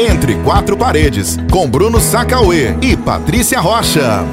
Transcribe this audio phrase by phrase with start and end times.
[0.00, 4.24] Entre Quatro Paredes, com Bruno Sacauê e Patrícia Rocha.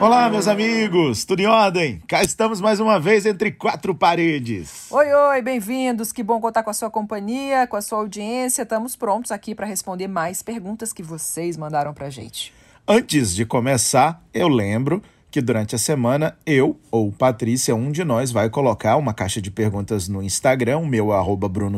[0.00, 2.00] Olá, meus amigos, tudo em ordem?
[2.08, 4.90] Cá estamos mais uma vez entre quatro paredes.
[4.90, 6.10] Oi, oi, bem-vindos.
[6.10, 8.62] Que bom contar com a sua companhia, com a sua audiência.
[8.62, 12.54] Estamos prontos aqui para responder mais perguntas que vocês mandaram para gente.
[12.88, 18.32] Antes de começar, eu lembro que durante a semana eu ou Patrícia, um de nós,
[18.32, 21.76] vai colocar uma caixa de perguntas no Instagram, o meu arroba Bruno.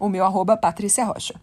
[0.00, 1.34] O meu arroba Patrícia Rocha.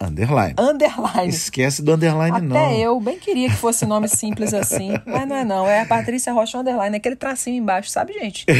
[0.00, 0.54] Underline.
[0.58, 1.28] Underline.
[1.28, 2.56] Esquece do underline, Até não.
[2.56, 5.66] Até eu bem queria que fosse nome simples assim, mas não é não.
[5.66, 8.44] É a Patrícia Rocha Underline, é aquele tracinho embaixo, sabe, gente?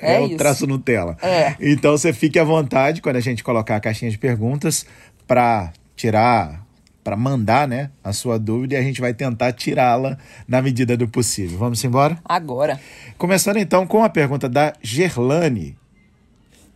[0.00, 1.16] É, é o traço Nutella.
[1.22, 1.54] É.
[1.60, 4.86] Então você fique à vontade quando a gente colocar a caixinha de perguntas
[5.26, 6.64] para tirar,
[7.04, 11.08] para mandar, né, a sua dúvida e a gente vai tentar tirá-la na medida do
[11.08, 11.58] possível.
[11.58, 12.18] Vamos embora?
[12.24, 12.80] Agora.
[13.18, 15.76] Começando então com a pergunta da Gerlane.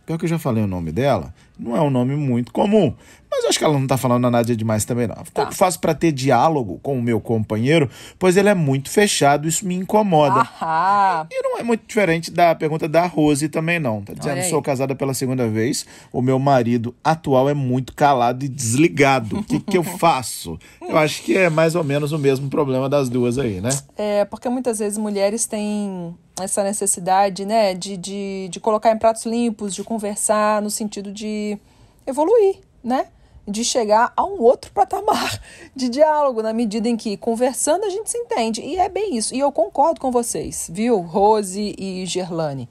[0.07, 2.95] Pior que eu já falei o nome dela, não é um nome muito comum,
[3.29, 5.15] mas acho que ela não está falando nada demais também, não.
[5.15, 5.51] Como tá.
[5.51, 7.89] faço para ter diálogo com o meu companheiro?
[8.17, 10.39] Pois ele é muito fechado, isso me incomoda.
[10.39, 11.27] Ahá.
[11.29, 14.01] E não é muito diferente da pergunta da Rose também, não.
[14.01, 18.47] Tá dizendo, sou casada pela segunda vez, o meu marido atual é muito calado e
[18.47, 19.39] desligado.
[19.39, 20.57] O que, que eu faço?
[20.79, 23.71] Eu acho que é mais ou menos o mesmo problema das duas aí, né?
[23.97, 29.25] É, porque muitas vezes mulheres têm essa necessidade, né, de, de, de colocar em pratos
[29.25, 31.57] limpos, de conversar no sentido de
[32.05, 33.07] evoluir, né?
[33.47, 35.41] De chegar a um outro patamar
[35.75, 38.61] de diálogo, na medida em que conversando a gente se entende.
[38.61, 39.33] E é bem isso.
[39.33, 42.67] E eu concordo com vocês, viu, Rose e Gerlane.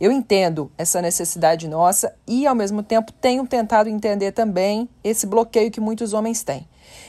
[0.00, 5.70] Eu entendo essa necessidade nossa e, ao mesmo tempo, tenho tentado entender também esse bloqueio
[5.70, 6.66] que muitos homens têm.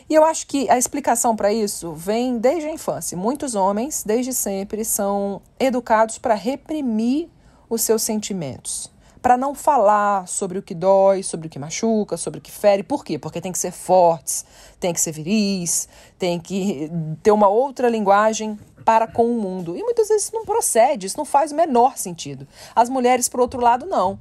[0.10, 3.18] E eu acho que a explicação para isso vem desde a infância.
[3.18, 7.30] Muitos homens, desde sempre, são educados para reprimir
[7.70, 8.92] os seus sentimentos.
[9.22, 12.84] Para não falar sobre o que dói, sobre o que machuca, sobre o que fere.
[12.84, 13.18] Por quê?
[13.18, 14.46] Porque tem que ser fortes,
[14.80, 15.90] tem que ser viris,
[16.20, 16.92] tem que
[17.24, 19.76] ter uma outra linguagem para com o mundo.
[19.76, 22.48] E muitas vezes isso não procede, isso não faz o menor sentido.
[22.76, 24.20] As mulheres, por outro lado, não.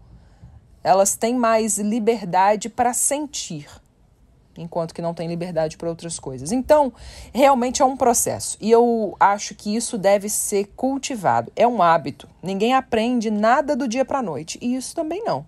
[0.82, 3.68] Elas têm mais liberdade para sentir
[4.56, 6.52] enquanto que não tem liberdade para outras coisas.
[6.52, 6.92] Então,
[7.32, 8.56] realmente é um processo.
[8.60, 11.52] E eu acho que isso deve ser cultivado.
[11.56, 12.28] É um hábito.
[12.42, 14.58] Ninguém aprende nada do dia para a noite.
[14.60, 15.46] E isso também não.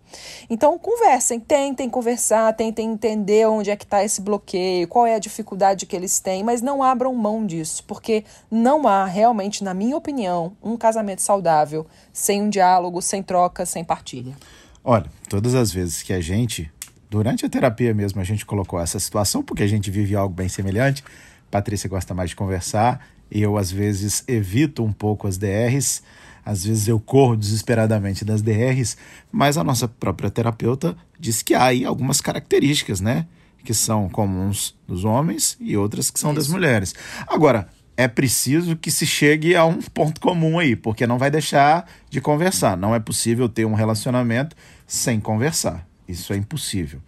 [0.49, 5.19] Então, conversem, tentem conversar, tentem entender onde é que está esse bloqueio, qual é a
[5.19, 9.97] dificuldade que eles têm, mas não abram mão disso, porque não há realmente, na minha
[9.97, 14.35] opinião, um casamento saudável sem um diálogo, sem troca, sem partilha.
[14.83, 16.71] Olha, todas as vezes que a gente
[17.11, 20.49] durante a terapia mesmo a gente colocou essa situação, porque a gente vive algo bem
[20.49, 21.05] semelhante.
[21.51, 23.01] Patrícia gosta mais de conversar,
[23.31, 26.03] e eu às vezes evito um pouco as DRs,
[26.45, 28.97] às vezes eu corro desesperadamente das DRs,
[29.33, 33.27] mas a nossa própria terapeuta diz que há aí algumas características, né?
[33.65, 36.41] Que são comuns dos homens e outras que são Isso.
[36.41, 36.95] das mulheres.
[37.27, 41.89] Agora, é preciso que se chegue a um ponto comum aí, porque não vai deixar
[42.11, 42.77] de conversar.
[42.77, 44.55] Não é possível ter um relacionamento
[44.87, 45.86] sem conversar.
[46.09, 47.01] Isso é impossível.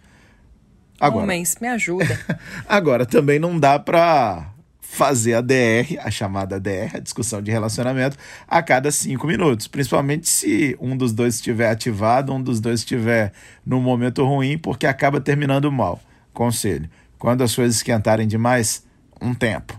[0.99, 2.19] Agora, Homens, me ajuda.
[2.67, 4.51] agora, também não dá para
[4.81, 8.17] fazer a DR, a chamada DR, a discussão de relacionamento,
[8.47, 9.67] a cada cinco minutos.
[9.67, 13.31] Principalmente se um dos dois estiver ativado, um dos dois estiver
[13.65, 16.01] num momento ruim, porque acaba terminando mal.
[16.33, 18.83] Conselho: quando as coisas esquentarem demais,
[19.21, 19.78] um tempo.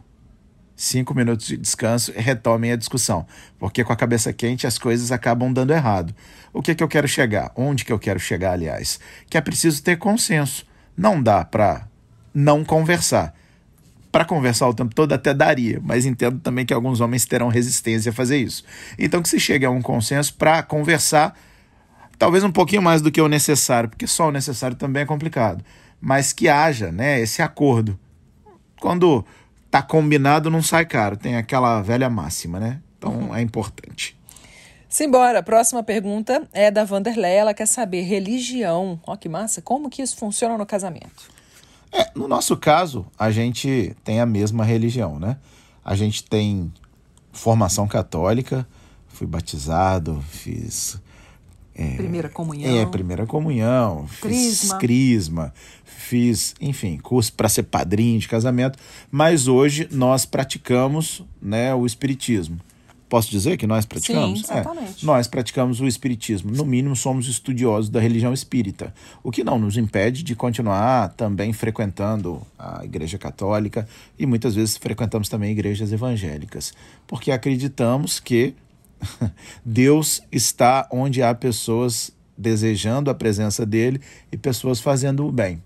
[0.83, 3.27] Cinco minutos de descanso e retomem a discussão.
[3.59, 6.15] Porque com a cabeça quente as coisas acabam dando errado.
[6.55, 7.53] O que, que eu quero chegar?
[7.55, 8.99] Onde que eu quero chegar, aliás?
[9.29, 10.67] Que é preciso ter consenso.
[10.97, 11.87] Não dá para
[12.33, 13.35] não conversar.
[14.11, 18.09] Para conversar o tempo todo até daria, mas entendo também que alguns homens terão resistência
[18.09, 18.65] a fazer isso.
[18.99, 21.39] Então que se chegue a um consenso para conversar,
[22.19, 25.62] talvez um pouquinho mais do que o necessário, porque só o necessário também é complicado,
[26.01, 28.01] mas que haja, né, esse acordo.
[28.81, 29.27] Quando
[29.70, 32.81] tá combinado não sai caro, tem aquela velha máxima, né?
[32.98, 33.34] Então uhum.
[33.34, 34.19] é importante.
[34.88, 37.34] Simbora, a próxima pergunta é da Vanderlei.
[37.34, 39.00] Ela quer saber religião.
[39.06, 39.62] Ó, que massa.
[39.62, 41.31] Como que isso funciona no casamento?
[41.92, 45.37] É, no nosso caso, a gente tem a mesma religião, né?
[45.84, 46.73] A gente tem
[47.32, 48.66] formação católica,
[49.06, 51.00] fui batizado, fiz.
[51.73, 52.76] É, primeira comunhão.
[52.76, 55.55] É, primeira comunhão, fiz crisma, crisma
[56.00, 58.79] fiz, enfim, curso para ser padrinho de casamento,
[59.11, 62.58] mas hoje nós praticamos né, o espiritismo.
[63.08, 64.41] Posso dizer que nós praticamos?
[64.41, 65.02] Sim, exatamente.
[65.02, 66.52] É, nós praticamos o espiritismo.
[66.52, 71.52] No mínimo, somos estudiosos da religião espírita, o que não nos impede de continuar também
[71.52, 73.87] frequentando a Igreja Católica
[74.17, 76.73] e muitas vezes frequentamos também igrejas evangélicas,
[77.06, 78.55] porque acreditamos que
[79.64, 84.00] Deus está onde há pessoas desejando a presença dele
[84.32, 85.61] e pessoas fazendo o bem.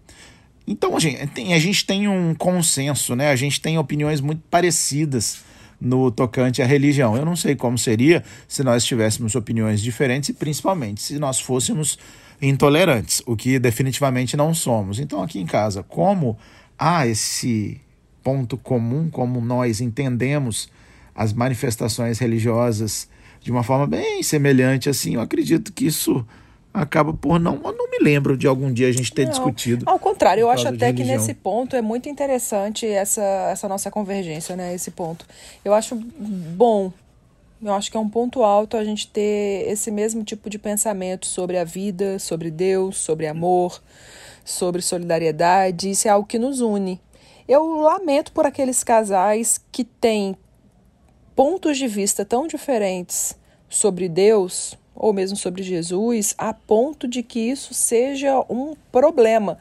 [0.66, 3.30] Então, a gente, tem, a gente tem um consenso, né?
[3.30, 5.44] A gente tem opiniões muito parecidas
[5.80, 7.16] no tocante à religião.
[7.16, 11.98] Eu não sei como seria se nós tivéssemos opiniões diferentes e principalmente se nós fôssemos
[12.40, 14.98] intolerantes, o que definitivamente não somos.
[14.98, 16.38] Então, aqui em casa, como
[16.78, 17.80] há esse
[18.22, 20.68] ponto comum, como nós entendemos
[21.14, 23.08] as manifestações religiosas
[23.40, 26.26] de uma forma bem semelhante assim, eu acredito que isso
[26.74, 27.54] acaba por não.
[27.64, 29.88] Eu não me lembro de algum dia a gente ter Não, discutido.
[29.88, 31.16] Ao contrário, eu acho até que religião.
[31.18, 34.74] nesse ponto é muito interessante essa, essa nossa convergência, né?
[34.74, 35.24] Esse ponto.
[35.64, 36.92] Eu acho bom.
[37.62, 41.26] Eu acho que é um ponto alto a gente ter esse mesmo tipo de pensamento
[41.26, 43.80] sobre a vida, sobre Deus, sobre amor,
[44.44, 45.88] sobre solidariedade.
[45.88, 47.00] Isso é algo que nos une.
[47.46, 50.36] Eu lamento por aqueles casais que têm
[51.36, 53.38] pontos de vista tão diferentes
[53.68, 59.58] sobre Deus ou mesmo sobre Jesus, a ponto de que isso seja um problema.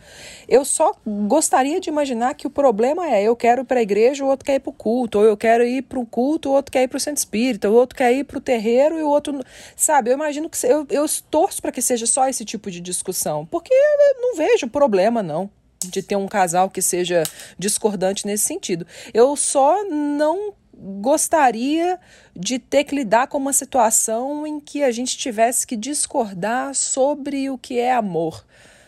[0.47, 4.23] Eu só gostaria de imaginar que o problema é eu quero ir para a igreja,
[4.23, 6.53] o outro quer ir para o culto, ou eu quero ir para o culto, o
[6.53, 9.03] outro quer ir para o centro espírita, o outro quer ir para o terreiro e
[9.03, 9.39] o outro.
[9.75, 10.57] Sabe, eu imagino que.
[10.65, 14.67] Eu, eu torço para que seja só esse tipo de discussão, porque eu não vejo
[14.67, 15.49] problema, não
[15.89, 17.23] de ter um casal que seja
[17.57, 18.85] discordante nesse sentido.
[19.13, 20.53] Eu só não
[20.83, 21.97] gostaria
[22.35, 27.49] de ter que lidar com uma situação em que a gente tivesse que discordar sobre
[27.49, 28.45] o que é amor.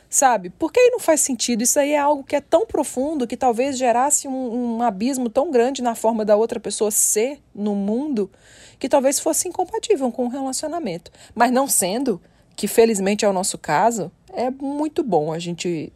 [0.10, 0.50] Sabe?
[0.50, 1.64] Porque aí não faz sentido.
[1.64, 5.52] Isso aí é algo que é tão profundo que talvez gerasse um, um abismo tão
[5.52, 8.30] grande na forma da outra pessoa ser no mundo
[8.80, 11.12] que talvez fosse incompatível com o relacionamento.
[11.34, 12.22] Mas não sendo,
[12.56, 15.92] que felizmente é o nosso caso, é muito bom a gente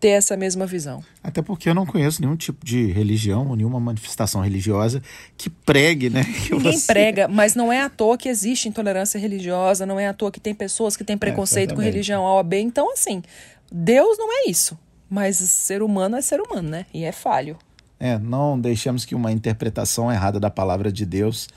[0.00, 1.02] ter essa mesma visão.
[1.22, 5.02] Até porque eu não conheço nenhum tipo de religião, nenhuma manifestação religiosa
[5.36, 6.22] que pregue, né?
[6.46, 10.06] que Ninguém você- prega, mas não é à toa que existe intolerância religiosa, não é
[10.06, 11.92] à toa que tem pessoas que têm preconceito com exatamente.
[11.92, 12.60] religião A ou B.
[12.60, 13.22] Então, assim,
[13.70, 14.78] Deus não é isso.
[15.10, 16.86] Mas ser humano é ser humano, né?
[16.92, 17.56] E é falho.
[17.98, 21.48] É, não deixemos que uma interpretação errada da palavra de Deus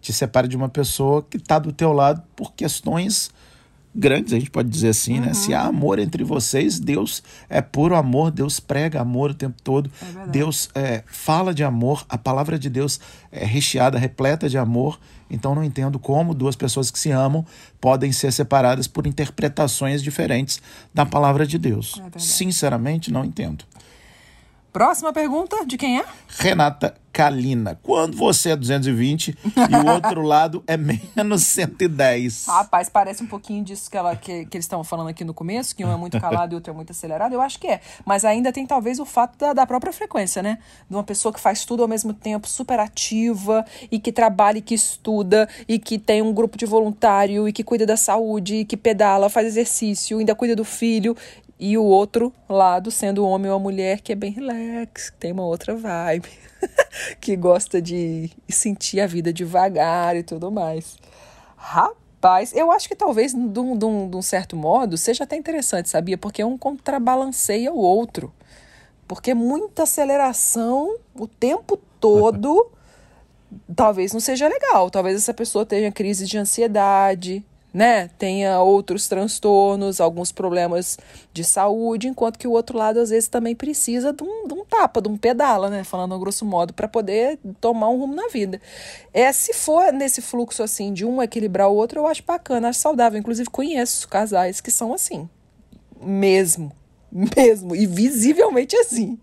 [0.00, 3.30] te separe de uma pessoa que está do teu lado por questões
[3.94, 5.34] grandes, a gente pode dizer assim, né?
[5.34, 9.90] Se há amor entre vocês, Deus é puro amor, Deus prega amor o tempo todo,
[10.30, 13.00] Deus é, fala de amor, a palavra de Deus
[13.32, 14.98] é recheada, repleta de amor.
[15.30, 17.44] Então não entendo como duas pessoas que se amam
[17.80, 20.60] podem ser separadas por interpretações diferentes
[20.92, 21.96] da palavra de Deus.
[21.96, 22.22] verdade.
[22.22, 23.64] Sinceramente, não entendo.
[24.72, 26.04] Próxima pergunta, de quem é?
[26.28, 27.76] Renata Kalina.
[27.82, 32.46] Quando você é 220 e o outro lado é menos 110.
[32.46, 35.74] Rapaz, parece um pouquinho disso que, ela, que, que eles estavam falando aqui no começo,
[35.74, 37.32] que um é muito calado e o outro é muito acelerado.
[37.32, 37.80] Eu acho que é.
[38.04, 40.58] Mas ainda tem talvez o fato da, da própria frequência, né?
[40.88, 44.62] De uma pessoa que faz tudo ao mesmo tempo, super ativa, e que trabalha e
[44.62, 48.64] que estuda, e que tem um grupo de voluntário, e que cuida da saúde, e
[48.64, 51.16] que pedala, faz exercício, ainda cuida do filho.
[51.60, 55.16] E o outro lado, sendo o homem ou a mulher, que é bem relax, que
[55.16, 56.28] tem uma outra vibe,
[57.20, 60.96] que gosta de sentir a vida devagar e tudo mais.
[61.56, 65.34] Rapaz, eu acho que talvez, de um, de um- de um certo modo, seja até
[65.36, 66.16] interessante, sabia?
[66.16, 68.32] Porque um contrabalanceia o outro.
[69.08, 72.70] Porque muita aceleração o tempo todo
[73.74, 74.90] talvez não seja legal.
[74.90, 78.08] Talvez essa pessoa tenha crise de ansiedade, né?
[78.18, 80.98] Tenha outros transtornos, alguns problemas
[81.32, 84.64] de saúde, enquanto que o outro lado às vezes também precisa de um, de um
[84.64, 85.84] tapa, de um pedala, né?
[85.84, 88.60] Falando grosso modo, para poder tomar um rumo na vida.
[89.12, 92.80] É, se for nesse fluxo assim de um equilibrar o outro, eu acho bacana, acho
[92.80, 93.18] saudável.
[93.18, 95.28] Inclusive conheço casais que são assim,
[96.00, 96.72] mesmo,
[97.36, 99.18] mesmo e visivelmente assim.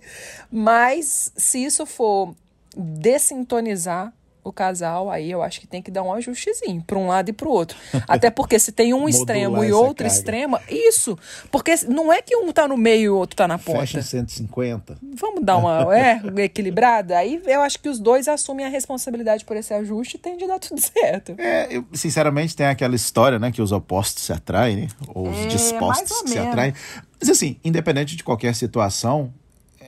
[0.52, 2.36] Mas se isso for
[2.78, 4.14] dessintonizar
[4.46, 7.34] o casal, aí eu acho que tem que dar um ajustezinho para um lado e
[7.34, 7.76] para o outro.
[8.08, 11.18] Até porque se tem um extremo e outro extremo, isso.
[11.52, 13.80] Porque não é que um tá no meio e o outro tá na ponta.
[13.80, 15.00] Fecha em 150.
[15.16, 17.18] Vamos dar uma é, equilibrada?
[17.18, 20.46] Aí eu acho que os dois assumem a responsabilidade por esse ajuste e tem de
[20.46, 21.34] dar tudo certo.
[21.40, 23.52] É, eu, sinceramente, tem aquela história, né?
[23.52, 24.88] Que os opostos se atraem, né?
[25.08, 26.74] Ou os É, dispostos que se atraem.
[27.20, 29.34] Mas assim, independente de qualquer situação,
[29.82, 29.86] é,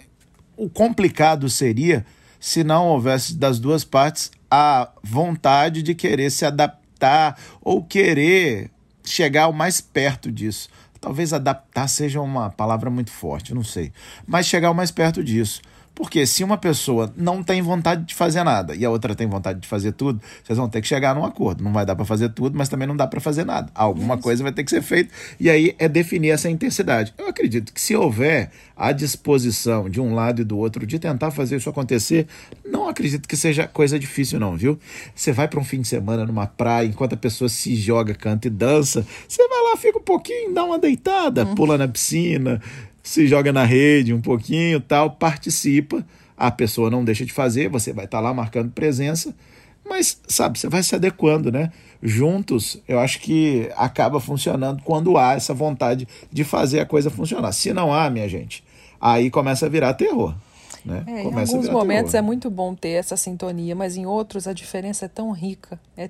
[0.58, 2.04] o complicado seria
[2.40, 8.72] se não houvesse das duas partes a vontade de querer se adaptar ou querer
[9.04, 10.70] chegar o mais perto disso.
[11.00, 13.92] Talvez adaptar seja uma palavra muito forte, não sei.
[14.26, 15.62] Mas chegar o mais perto disso.
[15.98, 19.60] Porque se uma pessoa não tem vontade de fazer nada e a outra tem vontade
[19.60, 21.64] de fazer tudo, vocês vão ter que chegar num acordo.
[21.64, 23.72] Não vai dar para fazer tudo, mas também não dá para fazer nada.
[23.74, 27.16] Alguma coisa vai ter que ser feita e aí é definir essa intensidade.
[27.18, 31.32] Eu acredito que se houver a disposição de um lado e do outro de tentar
[31.32, 32.28] fazer isso acontecer,
[32.64, 34.80] não acredito que seja coisa difícil não, viu?
[35.16, 38.46] Você vai para um fim de semana numa praia, enquanto a pessoa se joga, canta
[38.46, 42.62] e dança, você vai lá, fica um pouquinho, dá uma deitada, pula na piscina,
[43.08, 46.06] se joga na rede um pouquinho, tal, participa.
[46.36, 49.34] A pessoa não deixa de fazer, você vai estar tá lá marcando presença,
[49.84, 51.72] mas sabe, você vai se adequando, né?
[52.04, 57.54] Juntos, eu acho que acaba funcionando quando há essa vontade de fazer a coisa funcionar.
[57.54, 58.62] Se não há, minha gente,
[59.00, 60.36] aí começa a virar terror.
[60.84, 61.04] Né?
[61.08, 62.26] É, em alguns momentos terror.
[62.26, 66.10] é muito bom ter essa sintonia, mas em outros a diferença é tão rica, é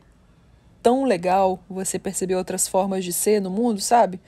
[0.82, 4.20] tão legal você perceber outras formas de ser no mundo, sabe?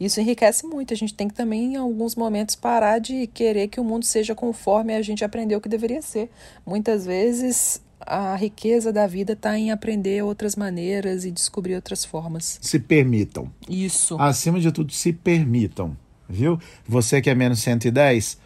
[0.00, 0.94] Isso enriquece muito.
[0.94, 4.34] A gente tem que também, em alguns momentos, parar de querer que o mundo seja
[4.34, 6.30] conforme a gente aprendeu que deveria ser.
[6.66, 12.58] Muitas vezes a riqueza da vida está em aprender outras maneiras e descobrir outras formas.
[12.62, 13.52] Se permitam.
[13.68, 14.16] Isso.
[14.18, 15.94] Acima de tudo, se permitam.
[16.26, 16.58] Viu?
[16.88, 18.38] Você que é menos 110,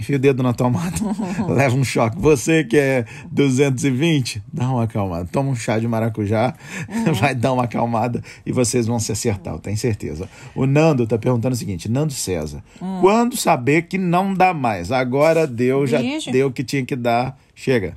[0.00, 0.96] enfia o dedo na tomada,
[1.48, 2.18] leva um choque.
[2.18, 5.28] Você que é 220, dá uma acalmada.
[5.30, 6.54] Toma um chá de maracujá,
[6.88, 7.12] uhum.
[7.20, 10.28] vai dar uma acalmada e vocês vão se acertar, eu tenho certeza.
[10.54, 13.00] O Nando tá perguntando o seguinte: Nando César, uhum.
[13.00, 14.90] quando saber que não dá mais?
[14.90, 16.00] Agora deu, já
[16.32, 17.96] deu o que tinha que dar, chega.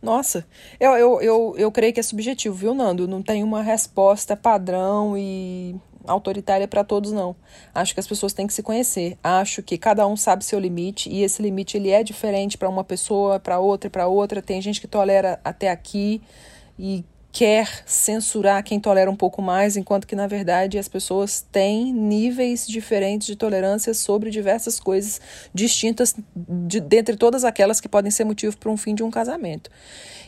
[0.00, 0.46] Nossa,
[0.78, 3.08] eu, eu, eu, eu creio que é subjetivo, viu, Nando?
[3.08, 5.74] Não tem uma resposta padrão e
[6.06, 7.34] autoritária para todos, não.
[7.74, 9.18] Acho que as pessoas têm que se conhecer.
[9.22, 12.84] Acho que cada um sabe seu limite e esse limite ele é diferente para uma
[12.84, 14.42] pessoa, para outra para outra.
[14.42, 16.20] Tem gente que tolera até aqui
[16.78, 21.92] e quer censurar quem tolera um pouco mais, enquanto que na verdade as pessoas têm
[21.92, 25.20] níveis diferentes de tolerância sobre diversas coisas
[25.52, 29.68] distintas de, dentre todas aquelas que podem ser motivo para um fim de um casamento.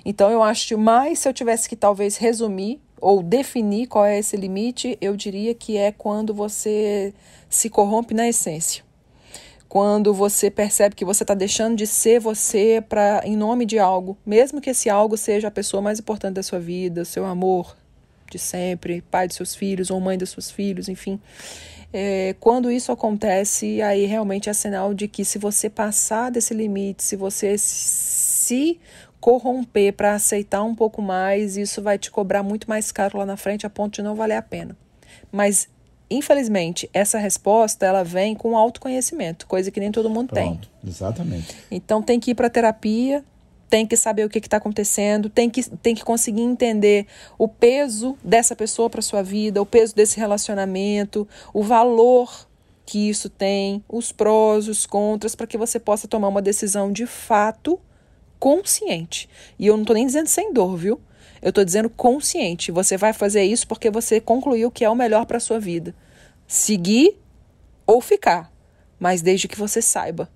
[0.04, 4.36] Então eu acho mais se eu tivesse que talvez resumir ou definir qual é esse
[4.36, 7.14] limite, eu diria que é quando você
[7.48, 8.82] se corrompe na essência.
[9.68, 14.18] Quando você percebe que você está deixando de ser você para em nome de algo,
[14.26, 17.76] mesmo que esse algo seja a pessoa mais importante da sua vida, seu amor
[18.28, 21.20] de sempre, pai de seus filhos ou mãe dos seus filhos, enfim.
[21.92, 27.04] É, quando isso acontece, aí realmente é sinal de que se você passar desse limite,
[27.04, 27.56] se você
[28.46, 28.78] se
[29.20, 33.36] corromper para aceitar um pouco mais, isso vai te cobrar muito mais caro lá na
[33.36, 34.76] frente a ponto de não valer a pena.
[35.32, 35.68] Mas
[36.08, 40.90] infelizmente, essa resposta ela vem com autoconhecimento, coisa que nem todo mundo Pronto, tem.
[40.90, 41.56] Exatamente.
[41.70, 43.24] Então tem que ir para terapia,
[43.68, 48.16] tem que saber o que está acontecendo, tem que, tem que conseguir entender o peso
[48.22, 52.46] dessa pessoa para sua vida, o peso desse relacionamento, o valor
[52.84, 57.04] que isso tem, os prós, os contras, para que você possa tomar uma decisão de
[57.04, 57.80] fato
[58.38, 59.28] consciente.
[59.58, 61.00] E eu não estou nem dizendo sem dor, viu?
[61.42, 62.72] Eu estou dizendo consciente.
[62.72, 65.94] Você vai fazer isso porque você concluiu que é o melhor para sua vida.
[66.46, 67.18] Seguir
[67.86, 68.52] ou ficar,
[68.98, 70.28] mas desde que você saiba.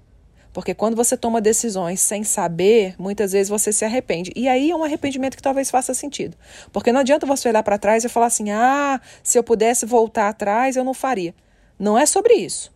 [0.53, 4.33] Porque quando você toma decisões sem saber, muitas vezes você se arrepende.
[4.35, 6.37] E aí é um arrependimento que talvez faça sentido.
[6.73, 10.29] Porque não adianta você olhar para trás e falar assim: ah, se eu pudesse voltar
[10.29, 11.35] atrás, eu não faria.
[11.79, 12.73] Não é sobre isso.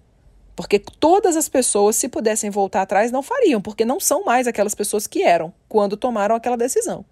[0.57, 4.75] Porque todas as pessoas, se pudessem voltar atrás, não fariam, porque não são mais aquelas
[4.75, 7.05] pessoas que eram quando tomaram aquela decisão.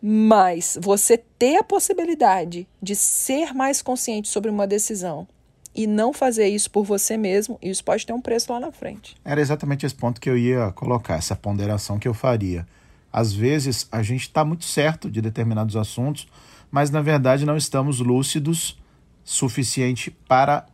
[0.00, 5.26] Mas você ter a possibilidade de ser mais consciente sobre uma decisão
[5.74, 9.16] e não fazer isso por você mesmo, isso pode ter um preço lá na frente.
[9.24, 12.66] Era exatamente esse ponto que eu ia colocar, essa ponderação que eu faria.
[13.12, 16.28] Às vezes a gente está muito certo de determinados assuntos,
[16.70, 18.78] mas na verdade não estamos lúcidos
[19.24, 20.66] suficiente para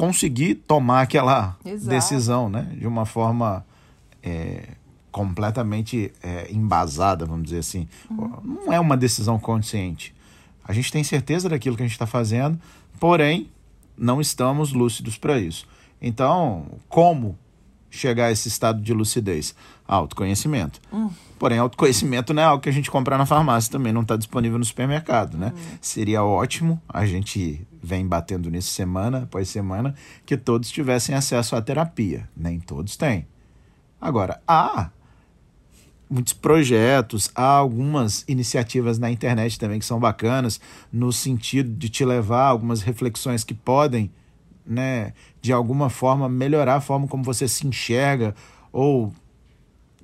[0.00, 1.90] conseguir tomar aquela Exato.
[1.90, 2.62] decisão, né?
[2.74, 3.62] De uma forma
[4.22, 4.68] é,
[5.12, 7.86] completamente é, embasada, vamos dizer assim.
[8.10, 8.40] Uhum.
[8.42, 10.14] Não é uma decisão consciente.
[10.64, 12.58] A gente tem certeza daquilo que a gente está fazendo,
[12.98, 13.50] porém
[13.94, 15.68] não estamos lúcidos para isso.
[16.00, 17.38] Então, como
[17.90, 19.54] chegar a esse estado de lucidez?
[19.86, 20.80] Autoconhecimento.
[20.90, 21.10] Uhum.
[21.40, 24.58] Porém, autoconhecimento não é algo que a gente compra na farmácia também, não está disponível
[24.58, 25.54] no supermercado, né?
[25.56, 25.78] Uhum.
[25.80, 29.94] Seria ótimo, a gente vem batendo nisso semana após semana,
[30.26, 32.28] que todos tivessem acesso à terapia.
[32.36, 33.26] Nem todos têm.
[33.98, 34.90] Agora, há
[36.10, 40.60] muitos projetos, há algumas iniciativas na internet também que são bacanas,
[40.92, 44.12] no sentido de te levar a algumas reflexões que podem,
[44.66, 48.34] né, de alguma forma melhorar a forma como você se enxerga
[48.70, 49.10] ou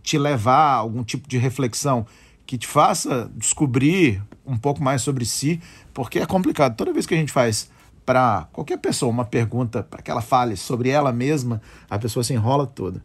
[0.06, 2.06] te levar a algum tipo de reflexão
[2.46, 5.60] que te faça descobrir um pouco mais sobre si,
[5.92, 6.76] porque é complicado.
[6.76, 7.68] Toda vez que a gente faz
[8.04, 11.60] para qualquer pessoa uma pergunta para que ela fale sobre ela mesma,
[11.90, 13.02] a pessoa se enrola toda.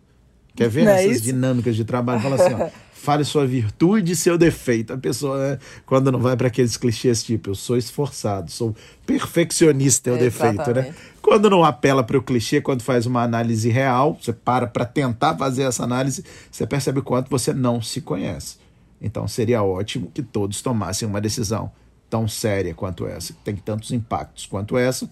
[0.56, 2.22] Quer ver Não é essas é dinâmicas de trabalho?
[2.22, 4.94] Fala assim, ó, fale sua virtude e seu defeito.
[4.94, 8.76] A pessoa, né, quando não vai para aqueles clichês tipo, eu sou esforçado, sou
[9.08, 10.94] perfeccionista, é o defeito, né?
[11.32, 15.38] Quando não apela para o clichê, quando faz uma análise real, você para para tentar
[15.38, 18.58] fazer essa análise, você percebe o quanto você não se conhece.
[19.02, 21.72] Então seria ótimo que todos tomassem uma decisão
[22.10, 25.10] tão séria quanto essa, que tem tantos impactos quanto essa,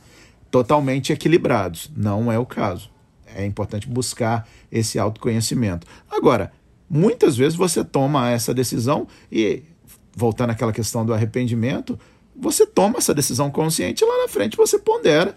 [0.52, 1.90] totalmente equilibrados.
[1.96, 2.92] Não é o caso.
[3.34, 5.88] é importante buscar esse autoconhecimento.
[6.12, 6.52] Agora,
[6.90, 9.64] muitas vezes você toma essa decisão e,
[10.14, 11.98] voltando àquela questão do arrependimento,
[12.36, 15.34] você toma essa decisão consciente e lá na frente você pondera,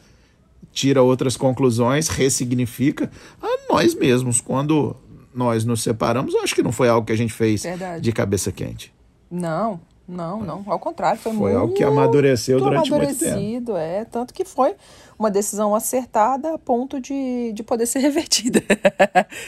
[0.73, 3.11] tira outras conclusões, ressignifica
[3.41, 4.41] a nós mesmos.
[4.41, 4.97] Quando
[5.35, 8.00] nós nos separamos, acho que não foi algo que a gente fez Verdade.
[8.00, 8.93] de cabeça quente.
[9.31, 10.64] Não, não, não.
[10.67, 14.05] Ao contrário, foi, Foi muito algo que amadureceu durante muito amadurecido, é.
[14.05, 14.75] Tanto que foi
[15.19, 18.62] uma decisão acertada a ponto de, de poder ser revertida.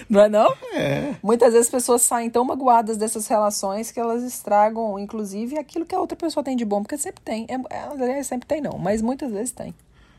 [0.09, 0.55] não é não?
[0.73, 1.15] É.
[1.23, 5.95] Muitas vezes as pessoas saem tão magoadas dessas relações que elas estragam, inclusive, aquilo que
[5.95, 6.83] a outra pessoa tem de bom.
[6.83, 7.47] Porque sempre tem.
[7.49, 9.75] É, é, sempre tem não, mas muitas vezes tem.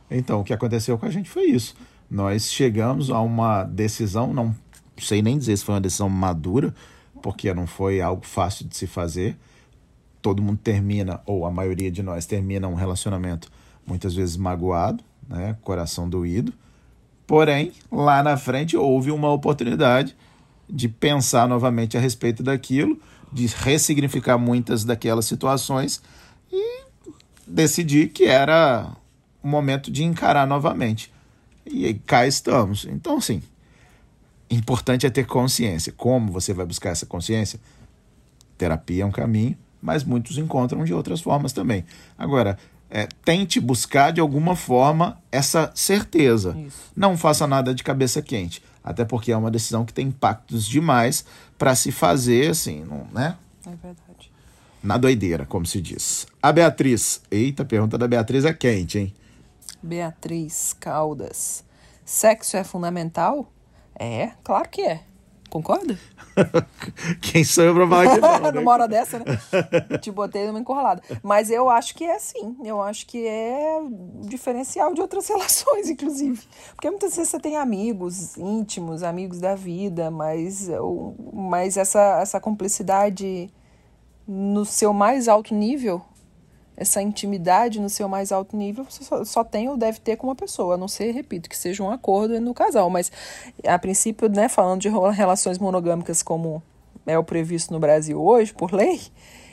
[0.10, 1.76] Então, o que aconteceu com a gente foi isso.
[2.10, 4.56] Nós chegamos a uma decisão, não
[4.98, 6.74] sei nem dizer se foi uma decisão madura,
[7.22, 9.38] porque não foi algo fácil de se fazer.
[10.22, 13.52] Todo mundo termina, ou a maioria de nós termina um relacionamento
[13.86, 16.54] muitas vezes magoado, né, coração doído.
[17.28, 20.16] Porém, lá na frente houve uma oportunidade
[20.70, 23.00] de pensar novamente a respeito daquilo,
[23.32, 26.02] de ressignificar muitas daquelas situações
[26.52, 26.84] e
[27.48, 28.96] decidir que era
[29.46, 31.14] o momento de encarar novamente.
[31.64, 32.86] E cá estamos.
[32.86, 33.44] Então, assim,
[34.50, 35.94] importante é ter consciência.
[35.96, 37.60] Como você vai buscar essa consciência?
[38.58, 41.86] Terapia é um caminho, mas muitos encontram de outras formas também.
[42.18, 42.58] Agora,
[42.90, 46.58] é, tente buscar de alguma forma essa certeza.
[46.66, 46.92] Isso.
[46.96, 48.64] Não faça nada de cabeça quente.
[48.84, 51.24] Até porque é uma decisão que tem impactos demais
[51.56, 53.38] para se fazer assim, não, né?
[53.64, 54.32] É verdade.
[54.82, 56.26] Na doideira, como se diz.
[56.42, 57.22] A Beatriz.
[57.30, 59.14] Eita, a pergunta da Beatriz é quente, hein?
[59.82, 61.64] Beatriz Caldas.
[62.04, 63.52] Sexo é fundamental?
[63.98, 65.04] É, claro que é.
[65.50, 65.98] Concorda?
[67.22, 68.40] Quem sou eu pra falar que não?
[68.42, 68.52] né?
[68.52, 69.26] Numa hora dessa, né?
[70.02, 71.02] Te botei numa encurralada.
[71.24, 72.58] Mas eu acho que é sim.
[72.64, 73.80] Eu acho que é
[74.22, 76.42] diferencial de outras relações, inclusive.
[76.76, 80.68] Porque muitas vezes você tem amigos íntimos, amigos da vida, mas,
[81.34, 83.50] mas essa, essa cumplicidade
[84.28, 86.02] no seu mais alto nível,
[86.78, 90.36] essa intimidade no seu mais alto nível, só, só tem ou deve ter com uma
[90.36, 92.90] pessoa, a não ser, repito, que seja um acordo no casal.
[92.90, 93.12] Mas,
[93.66, 96.62] a princípio, né, falando de relações monogâmicas como
[97.06, 99.02] é o previsto no Brasil hoje, por lei,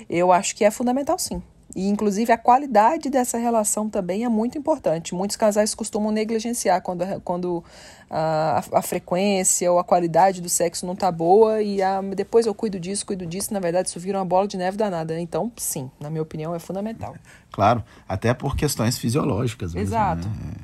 [0.09, 1.43] eu acho que é fundamental sim.
[1.75, 5.15] E, inclusive, a qualidade dessa relação também é muito importante.
[5.15, 7.65] Muitos casais costumam negligenciar quando, a- quando
[8.11, 12.55] a, a frequência ou a qualidade do sexo não tá boa e ah, depois eu
[12.55, 13.55] cuido disso, cuido disso.
[13.55, 15.19] Na verdade, isso vira uma bola de neve danada.
[15.19, 17.15] Então, sim, na minha opinião, é fundamental.
[17.53, 19.87] Claro, até por questões fisiológicas mesmo.
[19.89, 20.27] Exato.
[20.27, 20.55] né?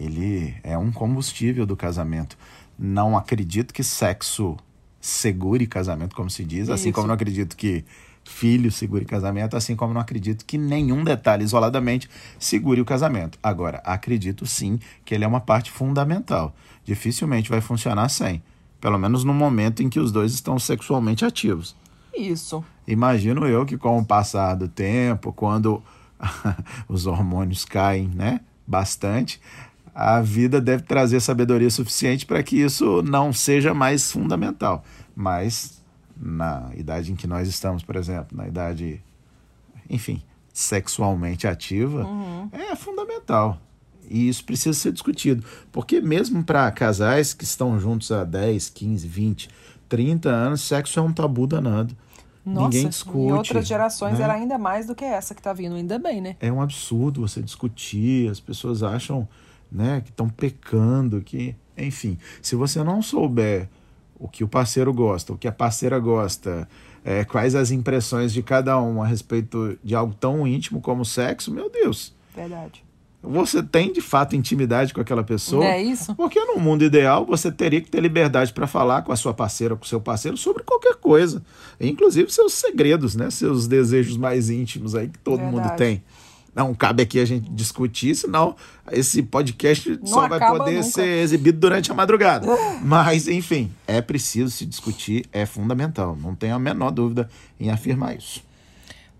[0.00, 2.36] Ele é um combustível do casamento.
[2.78, 4.56] Não acredito que sexo
[5.00, 6.94] segure casamento, como se diz, assim Isso.
[6.94, 7.84] como não acredito que
[8.24, 12.08] filho segure casamento, assim como não acredito que nenhum detalhe isoladamente
[12.38, 13.38] segure o casamento.
[13.42, 16.54] Agora, acredito sim que ele é uma parte fundamental.
[16.84, 18.42] Dificilmente vai funcionar sem.
[18.80, 21.76] Pelo menos no momento em que os dois estão sexualmente ativos.
[22.14, 22.64] Isso.
[22.86, 25.82] Imagino eu que com o passar do tempo, quando
[26.88, 29.40] os hormônios caem, né, bastante,
[29.94, 34.84] a vida deve trazer sabedoria suficiente para que isso não seja mais fundamental.
[35.14, 35.82] Mas
[36.24, 39.02] na idade em que nós estamos, por exemplo, na idade,
[39.90, 42.08] enfim, sexualmente ativa,
[42.50, 43.60] é fundamental.
[44.08, 45.44] E isso precisa ser discutido.
[45.70, 49.48] Porque mesmo para casais que estão juntos há 10, 15, 20,
[49.88, 51.94] 30 anos, sexo é um tabu danado.
[52.44, 53.18] Nossa, Ninguém discute.
[53.18, 54.24] em outras gerações né?
[54.24, 56.36] era ainda mais do que essa que tá vindo, ainda bem, né?
[56.40, 59.26] É um absurdo você discutir, as pessoas acham
[59.72, 61.56] né, que estão pecando, que.
[61.76, 63.68] Enfim, se você não souber
[64.24, 66.66] o que o parceiro gosta, o que a parceira gosta,
[67.04, 71.04] é, quais as impressões de cada um a respeito de algo tão íntimo como o
[71.04, 72.14] sexo, meu Deus.
[72.34, 72.82] Verdade.
[73.22, 75.64] Você tem de fato intimidade com aquela pessoa?
[75.66, 76.14] É isso?
[76.14, 79.76] Porque no mundo ideal você teria que ter liberdade para falar com a sua parceira,
[79.76, 81.44] com o seu parceiro sobre qualquer coisa,
[81.78, 83.28] inclusive seus segredos, né?
[83.30, 85.76] Seus desejos mais íntimos aí que todo mundo Verdade.
[85.76, 86.02] tem.
[86.54, 88.54] Não cabe aqui a gente discutir, senão
[88.92, 90.82] esse podcast só vai poder nunca.
[90.84, 92.46] ser exibido durante a madrugada.
[92.80, 96.16] Mas, enfim, é preciso se discutir, é fundamental.
[96.16, 98.42] Não tenho a menor dúvida em afirmar isso.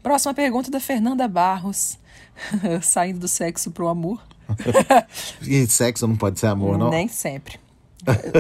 [0.03, 1.99] Próxima pergunta da Fernanda Barros.
[2.83, 4.23] Saindo do sexo pro amor.
[5.43, 6.91] E sexo não pode ser amor, não?
[6.91, 7.59] Nem sempre.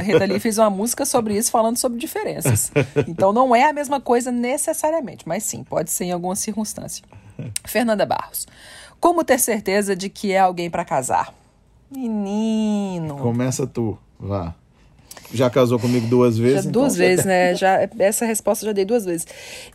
[0.03, 2.71] Rita Lee fez uma música sobre isso, falando sobre diferenças.
[3.09, 7.05] Então não é a mesma coisa necessariamente, mas sim, pode ser em alguma circunstância.
[7.65, 8.47] Fernanda Barros.
[9.05, 11.35] Como ter certeza de que é alguém para casar?
[11.95, 13.17] Menino.
[13.19, 14.55] Começa tu, vá.
[15.31, 16.65] já casou comigo duas vezes.
[16.65, 17.55] Já duas então vezes, né?
[17.55, 19.27] Já, essa resposta já dei duas vezes.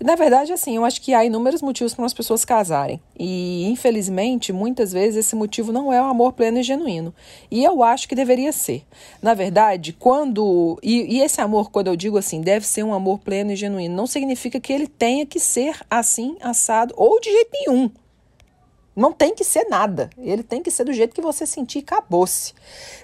[0.01, 2.99] Na verdade, assim, eu acho que há inúmeros motivos para as pessoas casarem.
[3.19, 7.13] E, infelizmente, muitas vezes esse motivo não é o amor pleno e genuíno.
[7.51, 8.81] E eu acho que deveria ser.
[9.21, 10.79] Na verdade, quando.
[10.81, 13.95] E, e esse amor, quando eu digo assim, deve ser um amor pleno e genuíno,
[13.95, 17.91] não significa que ele tenha que ser assim, assado, ou de jeito nenhum.
[18.99, 20.09] Não tem que ser nada.
[20.17, 22.53] Ele tem que ser do jeito que você sentir, acabou-se.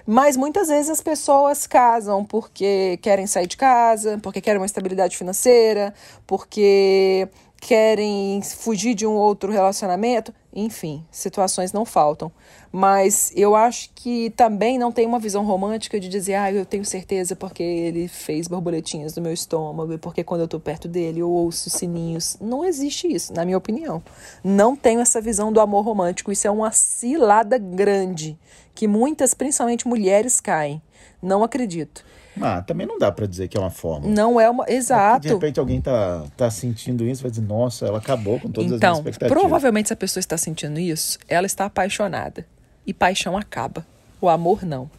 [0.06, 5.16] Mas muitas vezes as pessoas casam porque querem sair de casa, porque querem uma estabilidade
[5.16, 5.94] financeira,
[6.26, 7.26] porque
[7.60, 10.32] querem fugir de um outro relacionamento.
[10.54, 12.30] Enfim, situações não faltam.
[12.72, 16.84] Mas eu acho que também não tem uma visão romântica de dizer, ah, eu tenho
[16.84, 21.20] certeza porque ele fez borboletinhas no meu estômago e porque quando eu tô perto dele
[21.20, 22.36] eu ouço sininhos.
[22.40, 24.02] Não existe isso, na minha opinião.
[24.42, 26.32] Não tenho essa visão do amor romântico.
[26.32, 28.38] Isso é uma cilada grande
[28.74, 30.80] que muitas, principalmente mulheres, caem.
[31.22, 32.04] Não acredito.
[32.40, 34.06] Ah, também não dá para dizer que é uma forma.
[34.06, 34.64] Não é uma.
[34.68, 35.20] Exato.
[35.20, 38.94] De repente alguém tá, tá sentindo isso, vai dizer, nossa, ela acabou com todas então,
[38.94, 39.42] as minhas expectativas.
[39.42, 42.46] Provavelmente, se a pessoa está sentindo isso, ela está apaixonada.
[42.86, 43.86] E paixão acaba.
[44.20, 44.90] O amor não.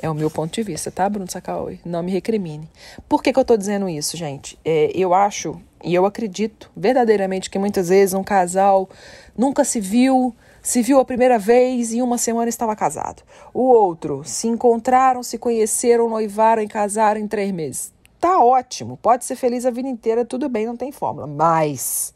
[0.00, 1.80] É o meu ponto de vista, tá, Bruno Sacaoi?
[1.84, 2.68] Não me recrimine.
[3.08, 4.58] Por que, que eu estou dizendo isso, gente?
[4.64, 8.88] É, eu acho e eu acredito verdadeiramente que muitas vezes um casal
[9.36, 13.22] nunca se viu, se viu a primeira vez e uma semana estava casado.
[13.52, 17.92] O outro se encontraram, se conheceram, noivaram e casaram em três meses.
[18.18, 21.26] Tá ótimo, pode ser feliz a vida inteira, tudo bem, não tem fórmula.
[21.26, 22.14] Mas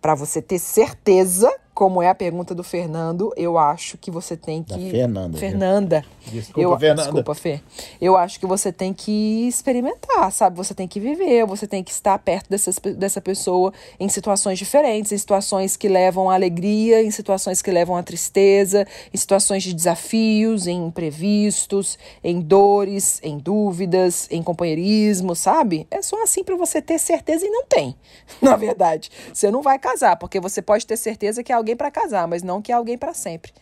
[0.00, 4.62] para você ter certeza como é a pergunta do Fernando, eu acho que você tem
[4.62, 4.72] que.
[4.72, 5.38] Da Fernanda.
[5.38, 6.04] Fernanda.
[6.24, 7.02] Desculpa, eu, Fernanda.
[7.02, 7.60] Desculpa, Fê.
[8.00, 10.56] Eu acho que você tem que experimentar, sabe?
[10.56, 15.10] Você tem que viver, você tem que estar perto dessas, dessa pessoa em situações diferentes,
[15.10, 19.74] em situações que levam à alegria, em situações que levam à tristeza, em situações de
[19.74, 25.88] desafios, em imprevistos, em dores, em dúvidas, em companheirismo, sabe?
[25.90, 27.96] É só assim para você ter certeza e não tem.
[28.40, 32.28] Na verdade, você não vai casar, porque você pode ter certeza que alguém para casar,
[32.28, 33.52] mas não que é alguém para sempre.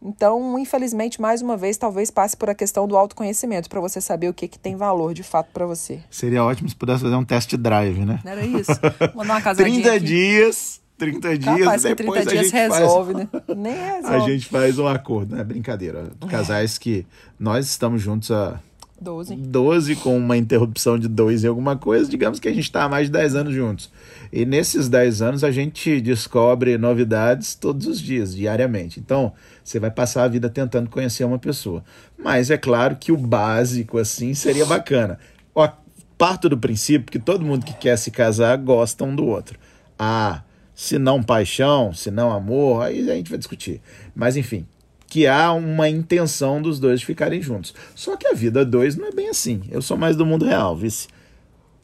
[0.00, 4.28] Então, infelizmente, mais uma vez, talvez passe por a questão do autoconhecimento, para você saber
[4.28, 5.98] o que, que tem valor de fato para você.
[6.10, 8.20] Seria ótimo se pudesse fazer um test drive, né?
[8.24, 8.70] Não era isso?
[9.14, 10.04] Mandar uma casadinha 30 aqui.
[10.04, 13.24] dias, 30 dias, Capaz, depois 30 a dias gente resolve, faz...
[13.24, 13.40] né?
[13.56, 14.32] Nem A resolve.
[14.32, 16.10] gente faz um acordo, não é brincadeira.
[16.30, 17.04] Casais que
[17.38, 18.60] nós estamos juntos há
[19.00, 19.36] 12.
[19.36, 22.88] 12 com uma interrupção de dois em alguma coisa, digamos que a gente está há
[22.88, 23.90] mais de 10 anos juntos.
[24.32, 28.98] E nesses 10 anos a gente descobre novidades todos os dias, diariamente.
[28.98, 29.32] Então,
[29.62, 31.84] você vai passar a vida tentando conhecer uma pessoa.
[32.18, 35.18] Mas é claro que o básico, assim, seria bacana.
[35.54, 35.68] Ó,
[36.16, 39.58] parto do princípio que todo mundo que quer se casar gosta um do outro.
[39.96, 40.42] Ah,
[40.74, 43.80] se não paixão, se não amor, aí a gente vai discutir.
[44.14, 44.66] Mas enfim,
[45.08, 47.74] que há uma intenção dos dois de ficarem juntos.
[47.94, 49.62] Só que a vida dois não é bem assim.
[49.70, 51.08] Eu sou mais do mundo real, vice.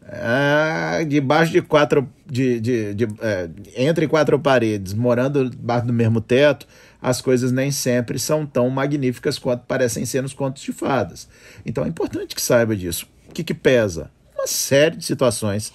[0.07, 2.09] Ah, debaixo de quatro.
[2.27, 6.67] De, de, de é, entre quatro paredes, morando debaixo do mesmo teto,
[7.01, 11.29] as coisas nem sempre são tão magníficas quanto parecem ser nos contos de fadas.
[11.65, 13.07] Então é importante que saiba disso.
[13.29, 14.11] O que, que pesa?
[14.35, 15.73] Uma série de situações.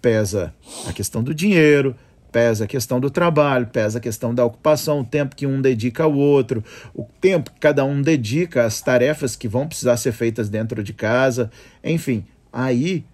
[0.00, 0.52] Pesa
[0.88, 1.94] a questão do dinheiro,
[2.32, 6.04] pesa a questão do trabalho, pesa a questão da ocupação, o tempo que um dedica
[6.04, 6.64] ao outro,
[6.94, 10.94] o tempo que cada um dedica às tarefas que vão precisar ser feitas dentro de
[10.94, 11.50] casa,
[11.84, 13.04] enfim, aí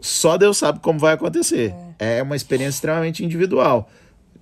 [0.00, 1.74] só Deus sabe como vai acontecer.
[1.98, 3.88] É, é uma experiência extremamente individual.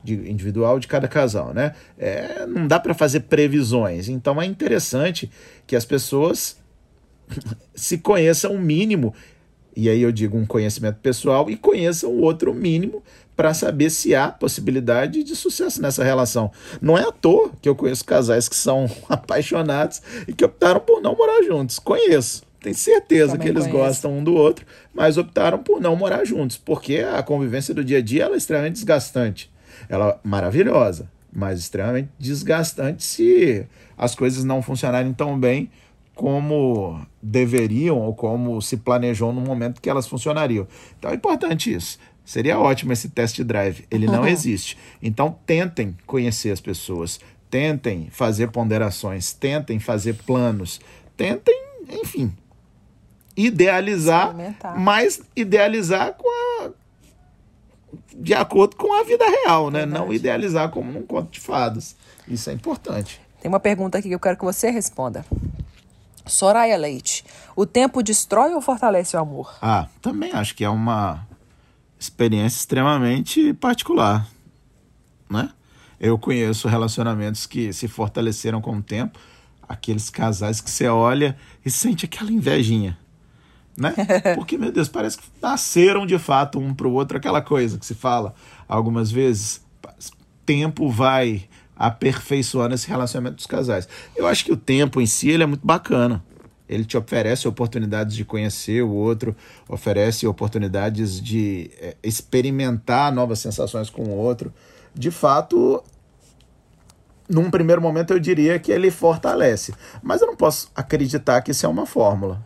[0.03, 1.75] De, individual de cada casal, né?
[1.99, 4.09] É, não dá para fazer previsões.
[4.09, 5.31] Então é interessante
[5.66, 6.57] que as pessoas
[7.75, 9.14] se conheçam o mínimo,
[9.76, 13.02] e aí eu digo um conhecimento pessoal, e conheçam o outro mínimo
[13.37, 16.50] para saber se há possibilidade de sucesso nessa relação.
[16.80, 21.00] Não é à toa que eu conheço casais que são apaixonados e que optaram por
[21.00, 21.78] não morar juntos.
[21.78, 22.42] Conheço.
[22.61, 23.85] Tenho certeza Também que eles conheço.
[23.87, 27.98] gostam um do outro, mas optaram por não morar juntos, porque a convivência do dia
[27.98, 29.50] a dia ela é extremamente desgastante.
[29.88, 33.64] Ela é maravilhosa, mas extremamente desgastante se
[33.96, 35.70] as coisas não funcionarem tão bem
[36.14, 40.66] como deveriam ou como se planejou no momento que elas funcionariam.
[40.99, 41.99] Então é importante isso.
[42.25, 43.87] Seria ótimo esse test drive.
[43.90, 44.77] Ele não existe.
[45.03, 47.20] Então tentem conhecer as pessoas,
[47.51, 50.81] tentem fazer ponderações, tentem fazer planos,
[51.16, 51.59] tentem,
[52.03, 52.33] enfim,
[53.37, 54.35] idealizar,
[54.79, 56.70] mas idealizar com a
[58.14, 59.81] de acordo com a vida real, né?
[59.81, 60.01] Verdade.
[60.01, 61.96] Não idealizar como num conto de fadas.
[62.29, 63.20] Isso é importante.
[63.40, 65.25] Tem uma pergunta aqui que eu quero que você responda.
[66.31, 69.55] Soraya Leite, o tempo destrói ou fortalece o amor?
[69.61, 71.27] Ah, também acho que é uma
[71.99, 74.27] experiência extremamente particular,
[75.29, 75.51] né?
[76.01, 79.19] Eu conheço relacionamentos que se fortaleceram com o tempo,
[79.69, 82.97] aqueles casais que você olha e sente aquela invejinha.
[83.77, 83.95] né?
[84.35, 87.85] Porque, meu Deus, parece que nasceram de fato um para o outro, aquela coisa que
[87.85, 88.35] se fala
[88.66, 89.62] algumas vezes.
[90.47, 91.49] Tempo vai
[91.81, 93.88] aperfeiçoando esse relacionamento dos casais.
[94.14, 96.23] Eu acho que o tempo em si ele é muito bacana.
[96.69, 99.35] Ele te oferece oportunidades de conhecer o outro,
[99.66, 104.53] oferece oportunidades de é, experimentar novas sensações com o outro.
[104.95, 105.83] De fato,
[107.27, 109.73] num primeiro momento eu diria que ele fortalece.
[110.03, 112.45] Mas eu não posso acreditar que isso é uma fórmula.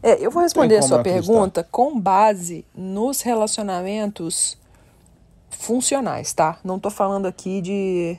[0.00, 4.56] É, eu vou responder a sua pergunta com base nos relacionamentos
[5.50, 6.58] funcionais, tá?
[6.62, 8.16] Não estou falando aqui de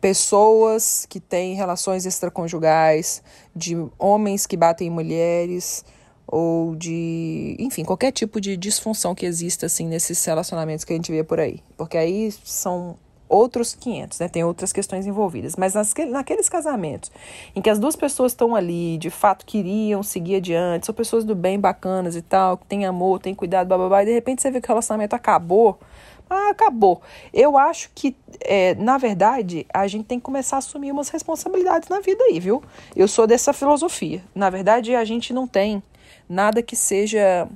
[0.00, 3.22] pessoas que têm relações extraconjugais,
[3.54, 5.84] de homens que batem em mulheres
[6.26, 11.12] ou de, enfim, qualquer tipo de disfunção que exista assim nesses relacionamentos que a gente
[11.12, 12.96] vê por aí, porque aí são
[13.28, 14.28] outros 500, né?
[14.28, 15.56] Tem outras questões envolvidas.
[15.56, 17.10] Mas nas, naqueles casamentos
[17.54, 21.34] em que as duas pessoas estão ali, de fato queriam seguir adiante, são pessoas do
[21.34, 24.60] bem, bacanas e tal, que tem amor, tem cuidado, bababá, e de repente você vê
[24.60, 25.78] que o relacionamento acabou.
[26.28, 27.00] Ah, acabou.
[27.32, 31.88] Eu acho que, é, na verdade, a gente tem que começar a assumir umas responsabilidades
[31.88, 32.62] na vida aí, viu?
[32.94, 34.22] Eu sou dessa filosofia.
[34.34, 35.82] Na verdade, a gente não tem
[36.28, 37.48] nada que seja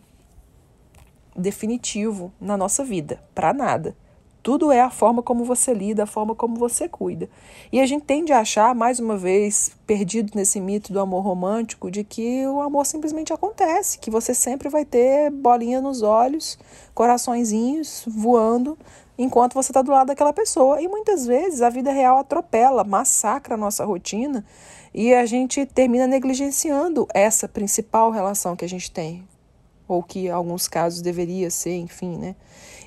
[1.35, 3.97] definitivo na nossa vida, para nada.
[4.43, 7.29] Tudo é a forma como você lida, a forma como você cuida.
[7.71, 11.91] E a gente tende a achar, mais uma vez, perdido nesse mito do amor romântico,
[11.91, 16.59] de que o amor simplesmente acontece, que você sempre vai ter bolinha nos olhos,
[16.95, 18.79] coraçõezinhos voando,
[19.19, 20.81] enquanto você está do lado daquela pessoa.
[20.81, 24.45] E muitas vezes a vida real atropela, massacra a nossa rotina
[24.95, 29.23] e a gente termina negligenciando essa principal relação que a gente tem,
[29.87, 32.35] ou que em alguns casos deveria ser, enfim, né?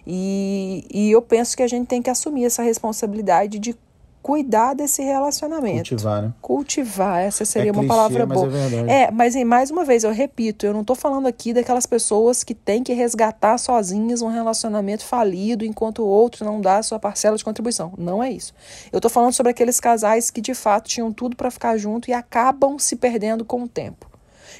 [0.05, 3.75] E, e eu penso que a gente tem que assumir essa responsabilidade de
[4.23, 5.89] cuidar desse relacionamento.
[5.89, 6.33] Cultivar, né?
[6.41, 8.49] Cultivar, essa seria é uma clichê, palavra boa.
[8.87, 12.41] É, é, mas mais uma vez, eu repito, eu não estou falando aqui daquelas pessoas
[12.41, 16.97] que têm que resgatar sozinhas um relacionamento falido enquanto o outro não dá a sua
[16.97, 17.91] parcela de contribuição.
[17.97, 18.53] Não é isso.
[18.93, 22.13] Eu estou falando sobre aqueles casais que de fato tinham tudo para ficar junto e
[22.13, 24.12] acabam se perdendo com o tempo.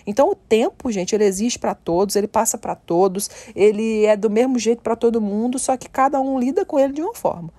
[0.06, 4.30] Então o tempo, gente, ele existe para todos, ele passa para todos, ele é do
[4.30, 7.52] mesmo jeito para todo mundo, só que cada um lida com ele de uma forma.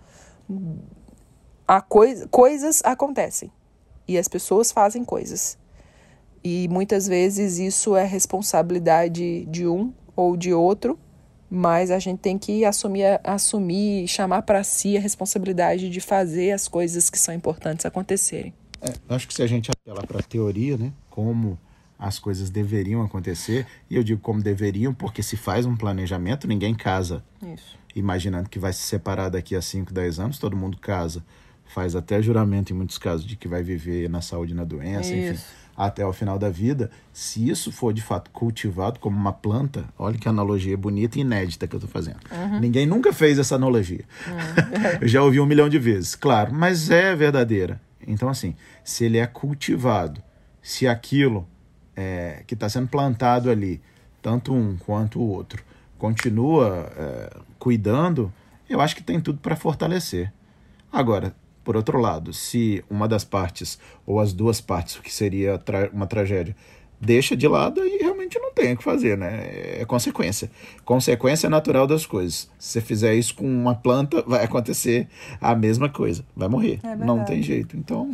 [1.67, 3.51] A coi coisas acontecem
[4.07, 5.59] e as pessoas fazem coisas.
[6.43, 10.99] E muitas vezes isso é responsabilidade de um ou de outro,
[11.49, 16.69] mas a gente tem que assumir, assumir chamar para si a responsabilidade de fazer as
[16.69, 18.53] coisas que são importantes acontecerem.
[18.83, 21.59] É, acho que se a gente apelar para a teoria, né, como
[21.99, 23.67] as coisas deveriam acontecer.
[23.89, 27.25] E eu digo como deveriam, porque se faz um planejamento, ninguém casa.
[27.43, 27.79] Isso.
[27.95, 31.25] Imaginando que vai se separar daqui a 5, 10 anos, todo mundo casa.
[31.67, 35.15] Faz até juramento em muitos casos de que vai viver na saúde e na doença,
[35.15, 35.33] Isso.
[35.33, 35.43] enfim,
[35.77, 36.91] até o final da vida.
[37.13, 41.67] Se isso for de fato cultivado como uma planta, olha que analogia bonita e inédita
[41.67, 42.19] que eu estou fazendo.
[42.31, 42.61] Uhum.
[42.61, 44.05] Ninguém nunca fez essa analogia.
[44.27, 44.99] Uhum.
[45.01, 47.81] eu já ouvi um milhão de vezes, claro, mas é verdadeira.
[48.07, 48.55] Então, assim,
[48.85, 50.23] se ele é cultivado,
[50.61, 51.49] se aquilo
[51.97, 53.81] é, que está sendo plantado ali,
[54.23, 55.63] tanto um quanto o outro,
[55.99, 58.33] continua é, cuidando,
[58.69, 60.33] eu acho que tem tudo para fortalecer.
[60.93, 65.59] Agora, por outro lado, se uma das partes, ou as duas partes, o que seria
[65.59, 66.55] tra uma tragédia,
[67.01, 69.81] deixa de lado, aí realmente não tem o que fazer, né?
[69.81, 70.51] É consequência.
[70.85, 72.51] Consequência natural das coisas.
[72.59, 75.09] Se você fizer isso com uma planta, vai acontecer
[75.41, 76.25] a mesma coisa.
[76.37, 76.81] Vai morrer.
[76.83, 77.77] É não tem jeito.
[77.77, 78.13] Então,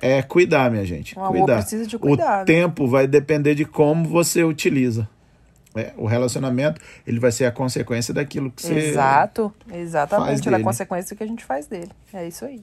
[0.00, 1.16] é cuidar, minha gente.
[1.18, 1.60] O amor cuidar.
[1.60, 2.42] precisa de cuidado.
[2.42, 5.08] O tempo vai depender de como você utiliza.
[5.72, 10.48] É, o relacionamento ele vai ser a consequência daquilo que você Exato, exatamente.
[10.48, 11.90] Ele é a consequência do que a gente faz dele.
[12.12, 12.60] É isso aí.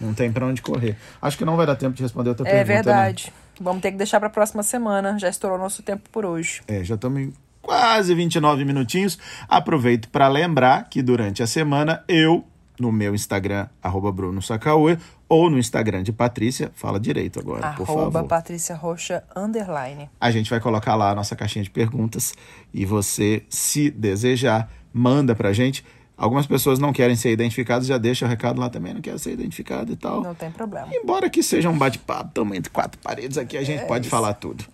[0.00, 0.96] não tem para onde correr.
[1.22, 2.68] Acho que não vai dar tempo de responder outra É pergunta.
[2.68, 2.74] né?
[2.82, 3.32] verdade.
[3.60, 5.16] Vamos ter que deixar para a próxima semana.
[5.20, 6.60] Já estourou nosso tempo por hoje.
[6.66, 9.18] É, já estamos quase 29 minutinhos.
[9.48, 12.44] Aproveito para lembrar que durante a semana eu,
[12.78, 17.82] no meu Instagram, arroba Bruno Sacaue, ou no Instagram de Patrícia, fala direito agora, por
[17.88, 18.28] Arroba favor.
[18.28, 20.08] Patrícia Rocha, underline.
[20.20, 22.34] A gente vai colocar lá a nossa caixinha de perguntas
[22.72, 25.84] e você, se desejar, manda pra gente.
[26.16, 29.32] Algumas pessoas não querem ser identificadas, já deixa o recado lá também, não quero ser
[29.32, 30.20] identificado e tal.
[30.22, 30.88] Não tem problema.
[30.92, 34.10] Embora que seja um bate-papo, estamos entre quatro paredes aqui, a gente É pode isso.
[34.10, 34.64] falar tudo.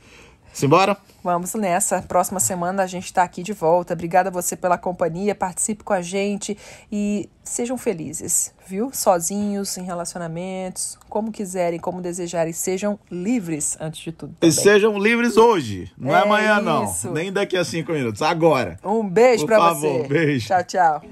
[0.55, 0.97] Simbora?
[1.23, 2.01] Vamos nessa.
[2.03, 3.93] Próxima semana a gente está aqui de volta.
[3.93, 5.35] Obrigada a você pela companhia.
[5.35, 6.57] Participe com a gente
[6.93, 8.91] e sejam felizes, viu?
[8.93, 12.53] Sozinhos, em relacionamentos, como quiserem, como desejarem.
[12.53, 14.33] Sejam livres, antes de tudo.
[14.37, 14.53] E também.
[14.55, 17.11] sejam livres hoje, não é, É amanhã não, isso.
[17.11, 18.79] nem daqui a cinco minutos, agora.
[18.85, 20.09] Um beijo Por para favor, você.
[20.09, 20.47] beijo.
[20.47, 21.03] Tchau, tchau.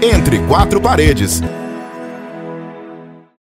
[0.00, 1.40] Entre quatro paredes.